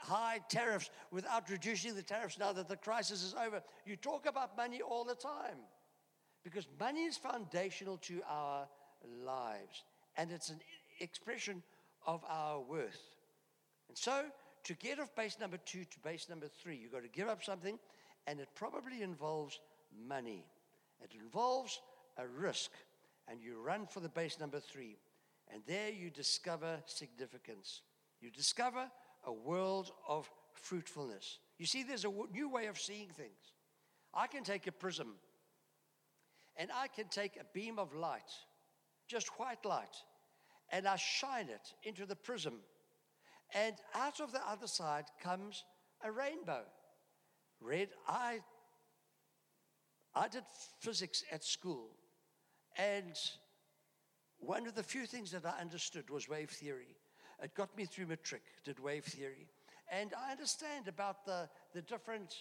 [0.00, 3.62] high tariffs without reducing the tariffs now that the crisis is over.
[3.84, 5.58] You talk about money all the time
[6.42, 8.66] because money is foundational to our
[9.26, 9.84] lives
[10.16, 10.60] and it's an
[11.00, 11.62] expression
[12.06, 13.00] of our worth.
[13.88, 14.24] And so,
[14.64, 17.42] to get off base number two to base number three, you've got to give up
[17.42, 17.78] something,
[18.26, 19.60] and it probably involves
[20.06, 20.44] money.
[21.02, 21.80] It involves
[22.16, 22.70] a risk,
[23.28, 24.96] and you run for the base number three.
[25.52, 27.82] And there you discover significance.
[28.20, 28.90] You discover
[29.26, 31.38] a world of fruitfulness.
[31.58, 33.52] You see, there's a new way of seeing things.
[34.14, 35.14] I can take a prism
[36.56, 38.30] and I can take a beam of light,
[39.08, 39.96] just white light,
[40.70, 42.54] and I shine it into the prism
[43.54, 45.64] and out of the other side comes
[46.04, 46.62] a rainbow.
[47.60, 48.40] Red, I,
[50.14, 50.42] I did
[50.80, 51.90] physics at school.
[52.76, 53.16] And
[54.38, 56.96] one of the few things that I understood was wave theory.
[57.42, 59.48] It got me through matric, did wave theory.
[59.90, 62.34] And I understand about the, the different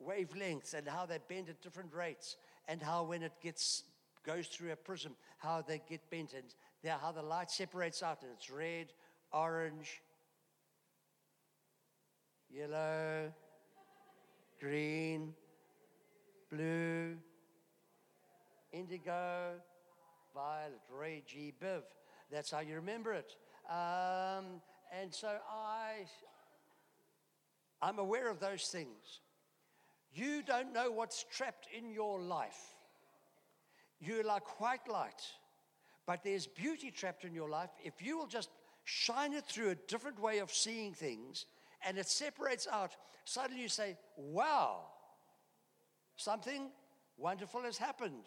[0.00, 2.36] wavelengths and how they bend at different rates
[2.68, 3.84] and how when it gets
[4.24, 6.54] goes through a prism, how they get bent and
[6.90, 8.92] how the light separates out and it's red,
[9.32, 10.02] orange,
[12.50, 13.32] yellow,
[14.60, 15.32] green,
[16.50, 17.16] blue,
[18.72, 19.54] indigo,
[20.34, 21.82] violet, red, G, biv.
[22.30, 23.36] That's how you remember it.
[23.70, 24.60] Um,
[25.00, 26.06] and so I,
[27.80, 29.20] I'm aware of those things.
[30.14, 32.76] You don't know what's trapped in your life.
[34.00, 35.22] You're like white light.
[36.06, 38.50] But there's beauty trapped in your life if you will just
[38.84, 41.46] shine it through a different way of seeing things
[41.86, 42.96] and it separates out.
[43.24, 44.86] Suddenly you say, Wow,
[46.16, 46.70] something
[47.16, 48.24] wonderful has happened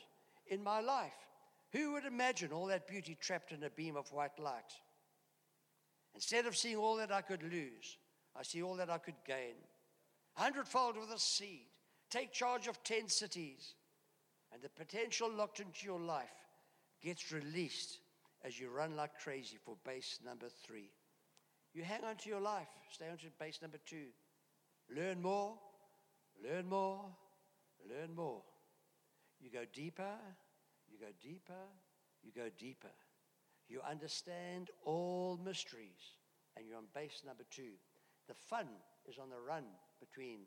[0.47, 1.11] in my life.
[1.71, 4.71] Who would imagine all that beauty trapped in a beam of white light?
[6.13, 7.97] Instead of seeing all that I could lose,
[8.37, 9.55] I see all that I could gain.
[10.35, 11.67] Hundredfold with a seed.
[12.09, 13.73] Take charge of 10 cities.
[14.53, 16.44] And the potential locked into your life
[17.05, 17.99] gets released
[18.43, 20.89] as you run like crazy for base number three.
[21.73, 24.07] You hang on to your life, stay on to base number two.
[24.95, 25.53] Learn more,
[26.43, 27.05] learn more,
[27.87, 28.41] learn more.
[29.39, 30.15] You go deeper,
[30.89, 31.53] you go deeper,
[32.23, 32.91] you go deeper.
[33.67, 36.17] You understand all mysteries,
[36.57, 37.73] and you're on base number two.
[38.27, 38.67] The fun
[39.07, 39.65] is on the run
[39.99, 40.39] between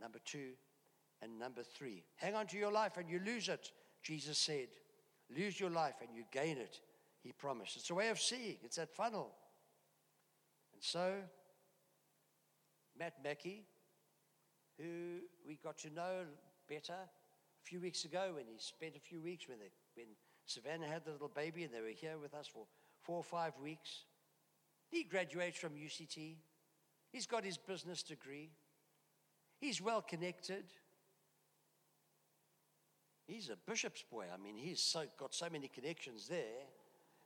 [0.00, 0.50] number two
[1.22, 2.04] and number three.
[2.16, 3.70] Hang on to your life and you lose it,
[4.02, 4.68] Jesus said.
[5.36, 6.80] Lose your life and you gain it,
[7.22, 7.76] he promised.
[7.76, 9.34] It's a way of seeing, it's that funnel.
[10.72, 11.14] And so,
[12.98, 13.64] Matt Mackey,
[14.78, 16.24] who we got to know
[16.68, 20.06] better a few weeks ago when he spent a few weeks when, they, when
[20.46, 22.66] Savannah had the little baby and they were here with us for
[23.02, 24.04] four or five weeks.
[24.90, 26.36] He graduates from UCT.
[27.10, 28.50] He's got his business degree.
[29.60, 30.64] He's well connected.
[33.28, 34.24] He's a bishop's boy.
[34.32, 36.64] I mean, he's so, got so many connections there.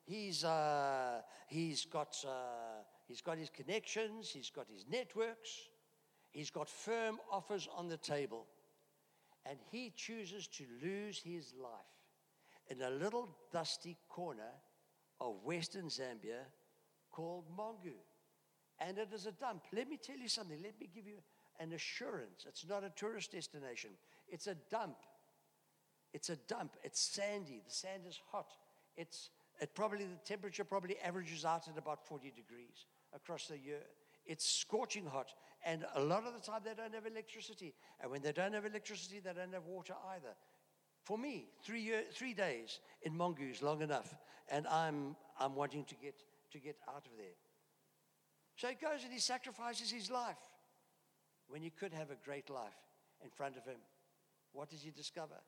[0.04, 5.68] He's, uh, he's, got, uh, he's got his connections, he's got his networks,
[6.32, 8.46] he's got firm offers on the table.
[9.46, 11.70] And he chooses to lose his life
[12.68, 14.50] in a little dusty corner
[15.20, 16.46] of Western Zambia
[17.12, 17.94] called Mongu.
[18.80, 19.62] And it is a dump.
[19.72, 20.58] Let me tell you something.
[20.60, 21.18] Let me give you
[21.60, 22.44] an assurance.
[22.48, 23.90] It's not a tourist destination,
[24.28, 24.96] it's a dump.
[26.12, 26.76] It's a dump.
[26.82, 27.62] It's sandy.
[27.64, 28.48] The sand is hot.
[28.96, 33.80] It's it probably the temperature probably averages out at about 40 degrees across the year.
[34.26, 35.28] It's scorching hot,
[35.64, 37.74] and a lot of the time they don't have electricity.
[38.00, 40.34] And when they don't have electricity, they don't have water either.
[41.04, 44.14] For me, three, year, three days in Mongu's long enough,
[44.48, 46.14] and I'm, I'm wanting to get,
[46.52, 47.36] to get out of there.
[48.56, 50.36] So he goes and he sacrifices his life
[51.48, 52.78] when he could have a great life
[53.22, 53.78] in front of him.
[54.52, 55.40] What does he discover?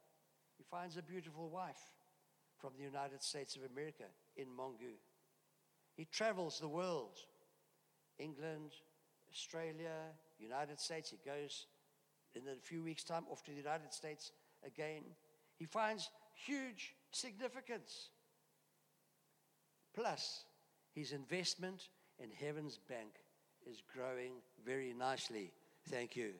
[0.57, 1.81] He finds a beautiful wife
[2.59, 4.05] from the United States of America
[4.37, 4.97] in Mongu.
[5.97, 7.19] He travels the world
[8.19, 8.73] England,
[9.31, 11.11] Australia, United States.
[11.11, 11.67] He goes
[12.35, 14.33] in a few weeks' time off to the United States
[14.64, 15.03] again.
[15.57, 16.11] He finds
[16.47, 18.11] huge significance.
[19.95, 20.45] Plus,
[20.95, 21.88] his investment
[22.19, 23.14] in Heaven's Bank
[23.69, 25.53] is growing very nicely.
[25.88, 26.33] Thank you.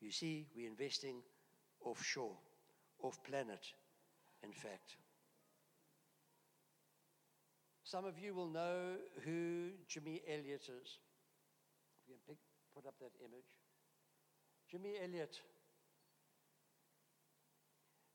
[0.00, 1.16] You see, we're investing
[1.84, 2.36] offshore,
[3.02, 3.66] off planet,
[4.42, 4.96] in fact.
[7.84, 10.98] Some of you will know who Jimmy Elliot is.
[11.98, 12.38] If You can pick,
[12.74, 13.58] put up that image.
[14.70, 15.40] Jimmy Elliot.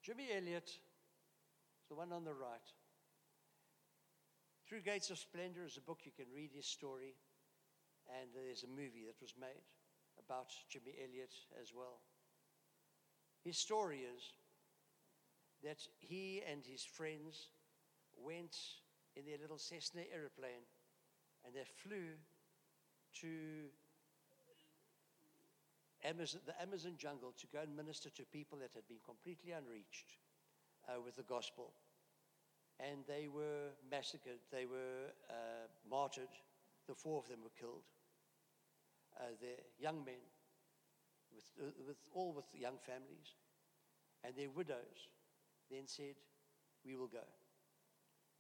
[0.02, 0.72] Jimmy Elliot,
[1.90, 2.72] the one on the right.
[4.70, 7.16] Through Gates of Splendor is a book you can read his story,
[8.08, 9.66] and there's a movie that was made
[10.18, 12.00] about Jimmy Elliot as well.
[13.44, 14.24] His story is
[15.66, 17.50] that he and his friends
[18.16, 18.56] went
[19.16, 20.64] in their little Cessna aeroplane
[21.44, 22.14] and they flew
[23.22, 23.68] to
[26.04, 30.18] Amazon, the Amazon jungle to go and minister to people that had been completely unreached
[30.88, 31.72] uh, with the gospel.
[32.80, 36.34] And they were massacred, they were uh, martyred.
[36.88, 37.88] The four of them were killed.
[39.18, 40.22] Uh, they're young men,
[41.34, 43.34] with, uh, with, all with young families,
[44.24, 45.08] and their widows
[45.70, 46.16] then said,
[46.86, 47.26] We will go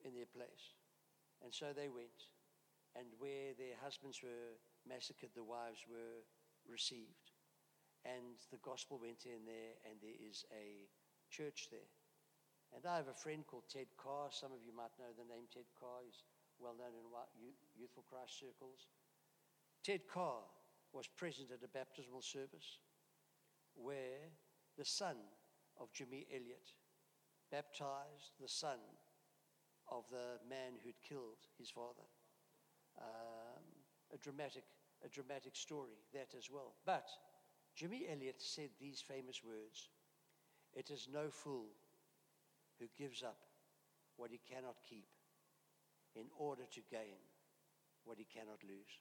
[0.03, 0.75] in their place.
[1.43, 2.29] And so they went.
[2.95, 4.55] And where their husbands were
[4.87, 6.23] massacred, the wives were
[6.63, 7.33] received.
[8.05, 10.87] And the gospel went in there, and there is a
[11.33, 11.91] church there.
[12.71, 14.29] And I have a friend called Ted Carr.
[14.31, 16.05] Some of you might know the name Ted Carr.
[16.05, 16.23] He's
[16.59, 17.07] well known in
[17.75, 18.87] Youth for Christ circles.
[19.83, 20.43] Ted Carr
[20.93, 22.79] was present at a baptismal service
[23.75, 24.31] where
[24.77, 25.17] the son
[25.79, 26.71] of Jimmy Elliot
[27.55, 28.83] baptized the son
[29.87, 32.03] of the man who'd killed his father.
[32.99, 33.63] Um,
[34.13, 34.63] a dramatic,
[35.05, 36.75] a dramatic story, that as well.
[36.85, 37.07] But
[37.75, 39.87] Jimmy Elliot said these famous words
[40.73, 41.71] It is no fool
[42.79, 43.39] who gives up
[44.17, 45.07] what he cannot keep
[46.15, 47.23] in order to gain
[48.03, 48.99] what he cannot lose.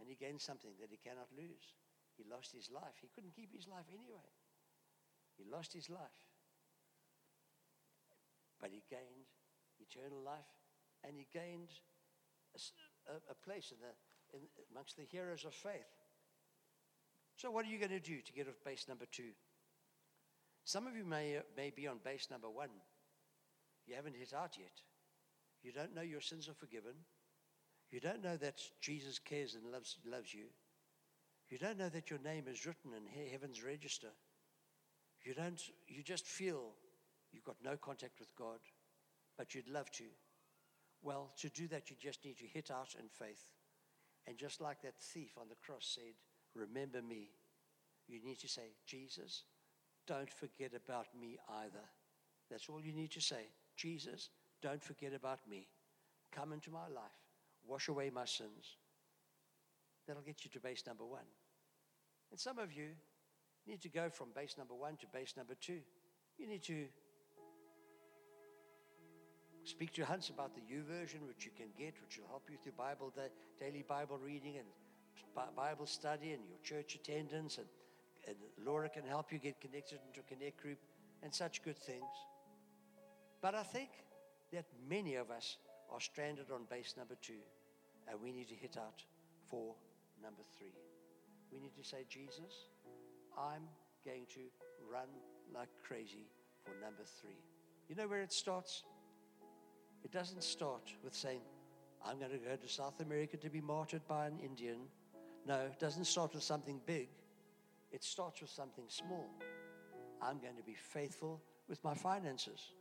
[0.00, 1.76] And he gained something that he cannot lose.
[2.16, 2.96] He lost his life.
[3.00, 4.32] He couldn't keep his life anyway.
[5.36, 6.27] He lost his life.
[8.60, 9.28] But he gained
[9.80, 10.52] eternal life
[11.04, 11.70] and he gained
[13.30, 15.92] a place in the, in, amongst the heroes of faith.
[17.36, 19.30] So, what are you going to do to get off base number two?
[20.64, 22.70] Some of you may, may be on base number one.
[23.86, 24.72] You haven't hit out yet.
[25.62, 26.94] You don't know your sins are forgiven.
[27.90, 30.46] You don't know that Jesus cares and loves, loves you.
[31.48, 34.08] You don't know that your name is written in heaven's register.
[35.24, 36.72] You don't, you just feel
[37.32, 38.58] you've got no contact with God,
[39.36, 40.04] but you'd love to.
[41.02, 43.44] Well, to do that, you just need to hit out in faith.
[44.26, 46.14] And just like that thief on the cross said,
[46.54, 47.30] Remember me,
[48.08, 49.44] you need to say, Jesus,
[50.06, 51.84] don't forget about me either.
[52.50, 53.50] That's all you need to say.
[53.76, 54.30] Jesus,
[54.62, 55.68] don't forget about me.
[56.32, 57.18] Come into my life.
[57.66, 58.76] Wash away my sins.
[60.06, 61.28] That'll get you to base number one.
[62.30, 62.88] And some of you
[63.66, 65.80] need to go from base number one to base number two.
[66.38, 66.86] You need to
[69.68, 72.72] speak to Hans about the YouVersion, which you can get, which will help you through
[72.72, 74.66] Bible da- daily Bible reading and
[75.54, 77.58] Bible study and your church attendance.
[77.58, 77.66] And,
[78.26, 80.78] and Laura can help you get connected into a connect group
[81.22, 82.02] and such good things.
[83.42, 83.90] But I think
[84.52, 85.58] that many of us
[85.92, 87.42] are stranded on base number two,
[88.08, 89.02] and we need to hit out
[89.50, 89.74] for
[90.22, 90.74] number three.
[91.52, 92.68] We need to say, Jesus,
[93.36, 93.68] I'm
[94.04, 94.40] going to
[94.90, 95.08] run
[95.54, 96.26] like crazy
[96.64, 97.38] for number three.
[97.88, 98.84] You know where it starts?
[100.04, 101.40] It doesn't start with saying,
[102.04, 104.78] I'm going to go to South America to be martyred by an Indian.
[105.46, 107.08] No, it doesn't start with something big.
[107.90, 109.28] It starts with something small.
[110.22, 112.72] I'm going to be faithful with my finances.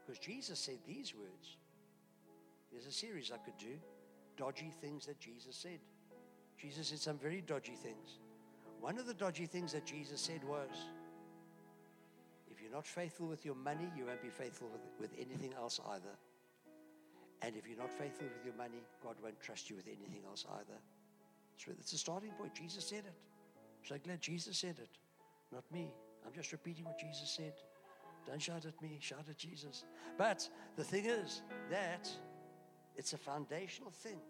[0.00, 1.56] Because Jesus said these words.
[2.70, 3.78] There's a series I could do
[4.36, 5.78] dodgy things that Jesus said.
[6.58, 8.18] Jesus said some very dodgy things.
[8.80, 10.70] One of the dodgy things that Jesus said was
[12.72, 16.16] you're not faithful with your money, you won't be faithful with, with anything else either.
[17.42, 20.46] And if you're not faithful with your money, God won't trust you with anything else
[20.54, 20.78] either.
[21.78, 22.54] It's a starting point.
[22.54, 23.12] Jesus said it.
[23.84, 24.88] So glad Jesus said it,
[25.52, 25.92] not me.
[26.24, 27.52] I'm just repeating what Jesus said.
[28.26, 29.84] Don't shout at me, shout at Jesus.
[30.16, 32.08] But the thing is that
[32.96, 34.20] it's a foundational thing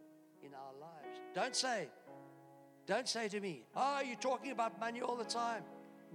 [0.43, 1.21] in our lives.
[1.33, 1.89] Don't say,
[2.87, 5.63] don't say to me, oh, you're talking about money all the time.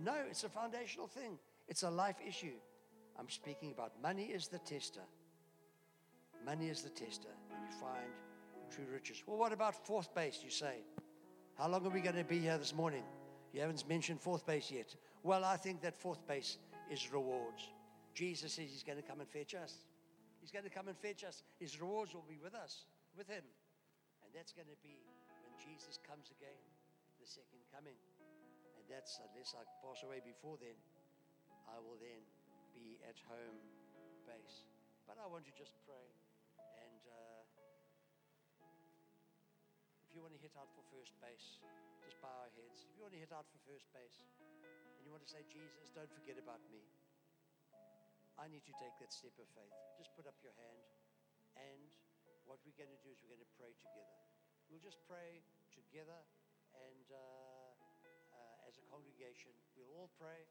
[0.04, 1.40] No, it's a foundational thing.
[1.68, 2.58] It's a life issue.
[3.20, 5.02] I'm speaking about money is the tester.
[6.46, 8.08] Money is the tester, and you find
[8.72, 9.24] true riches.
[9.26, 10.84] Well, what about fourth base, you say?
[11.58, 13.04] How long are we going to be here this morning?
[13.54, 14.96] You haven't mentioned fourth base yet.
[15.24, 16.58] Well, I think that fourth base
[16.92, 17.70] is rewards.
[18.14, 19.74] Jesus says he's going to come and fetch us.
[20.40, 21.44] He's going to come and fetch us.
[21.60, 22.86] His rewards will be with us,
[23.18, 23.44] with him.
[24.24, 25.02] And that's going to be
[25.42, 26.56] when Jesus comes again,
[27.20, 27.98] the second coming.
[28.78, 30.78] And that's, unless I pass away before then,
[31.68, 32.24] I will then
[32.72, 33.60] be at home
[34.24, 34.68] base.
[35.04, 36.08] But I want to just pray.
[36.80, 37.44] And uh,
[40.04, 41.60] if you want to hit out for first base,
[42.04, 42.88] just bow our heads.
[42.88, 44.24] If you want to hit out for first base,
[44.98, 46.84] and you want to say, Jesus, don't forget about me.
[48.38, 49.74] I need to take that step of faith.
[49.98, 50.82] Just put up your hand.
[51.58, 51.90] And
[52.46, 54.18] what we're going to do is we're going to pray together.
[54.70, 55.42] We'll just pray
[55.74, 56.22] together
[56.76, 57.72] and uh,
[58.36, 60.46] uh, as a congregation, we'll all pray.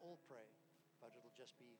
[0.00, 0.46] All pray,
[1.00, 1.78] but it'll just be.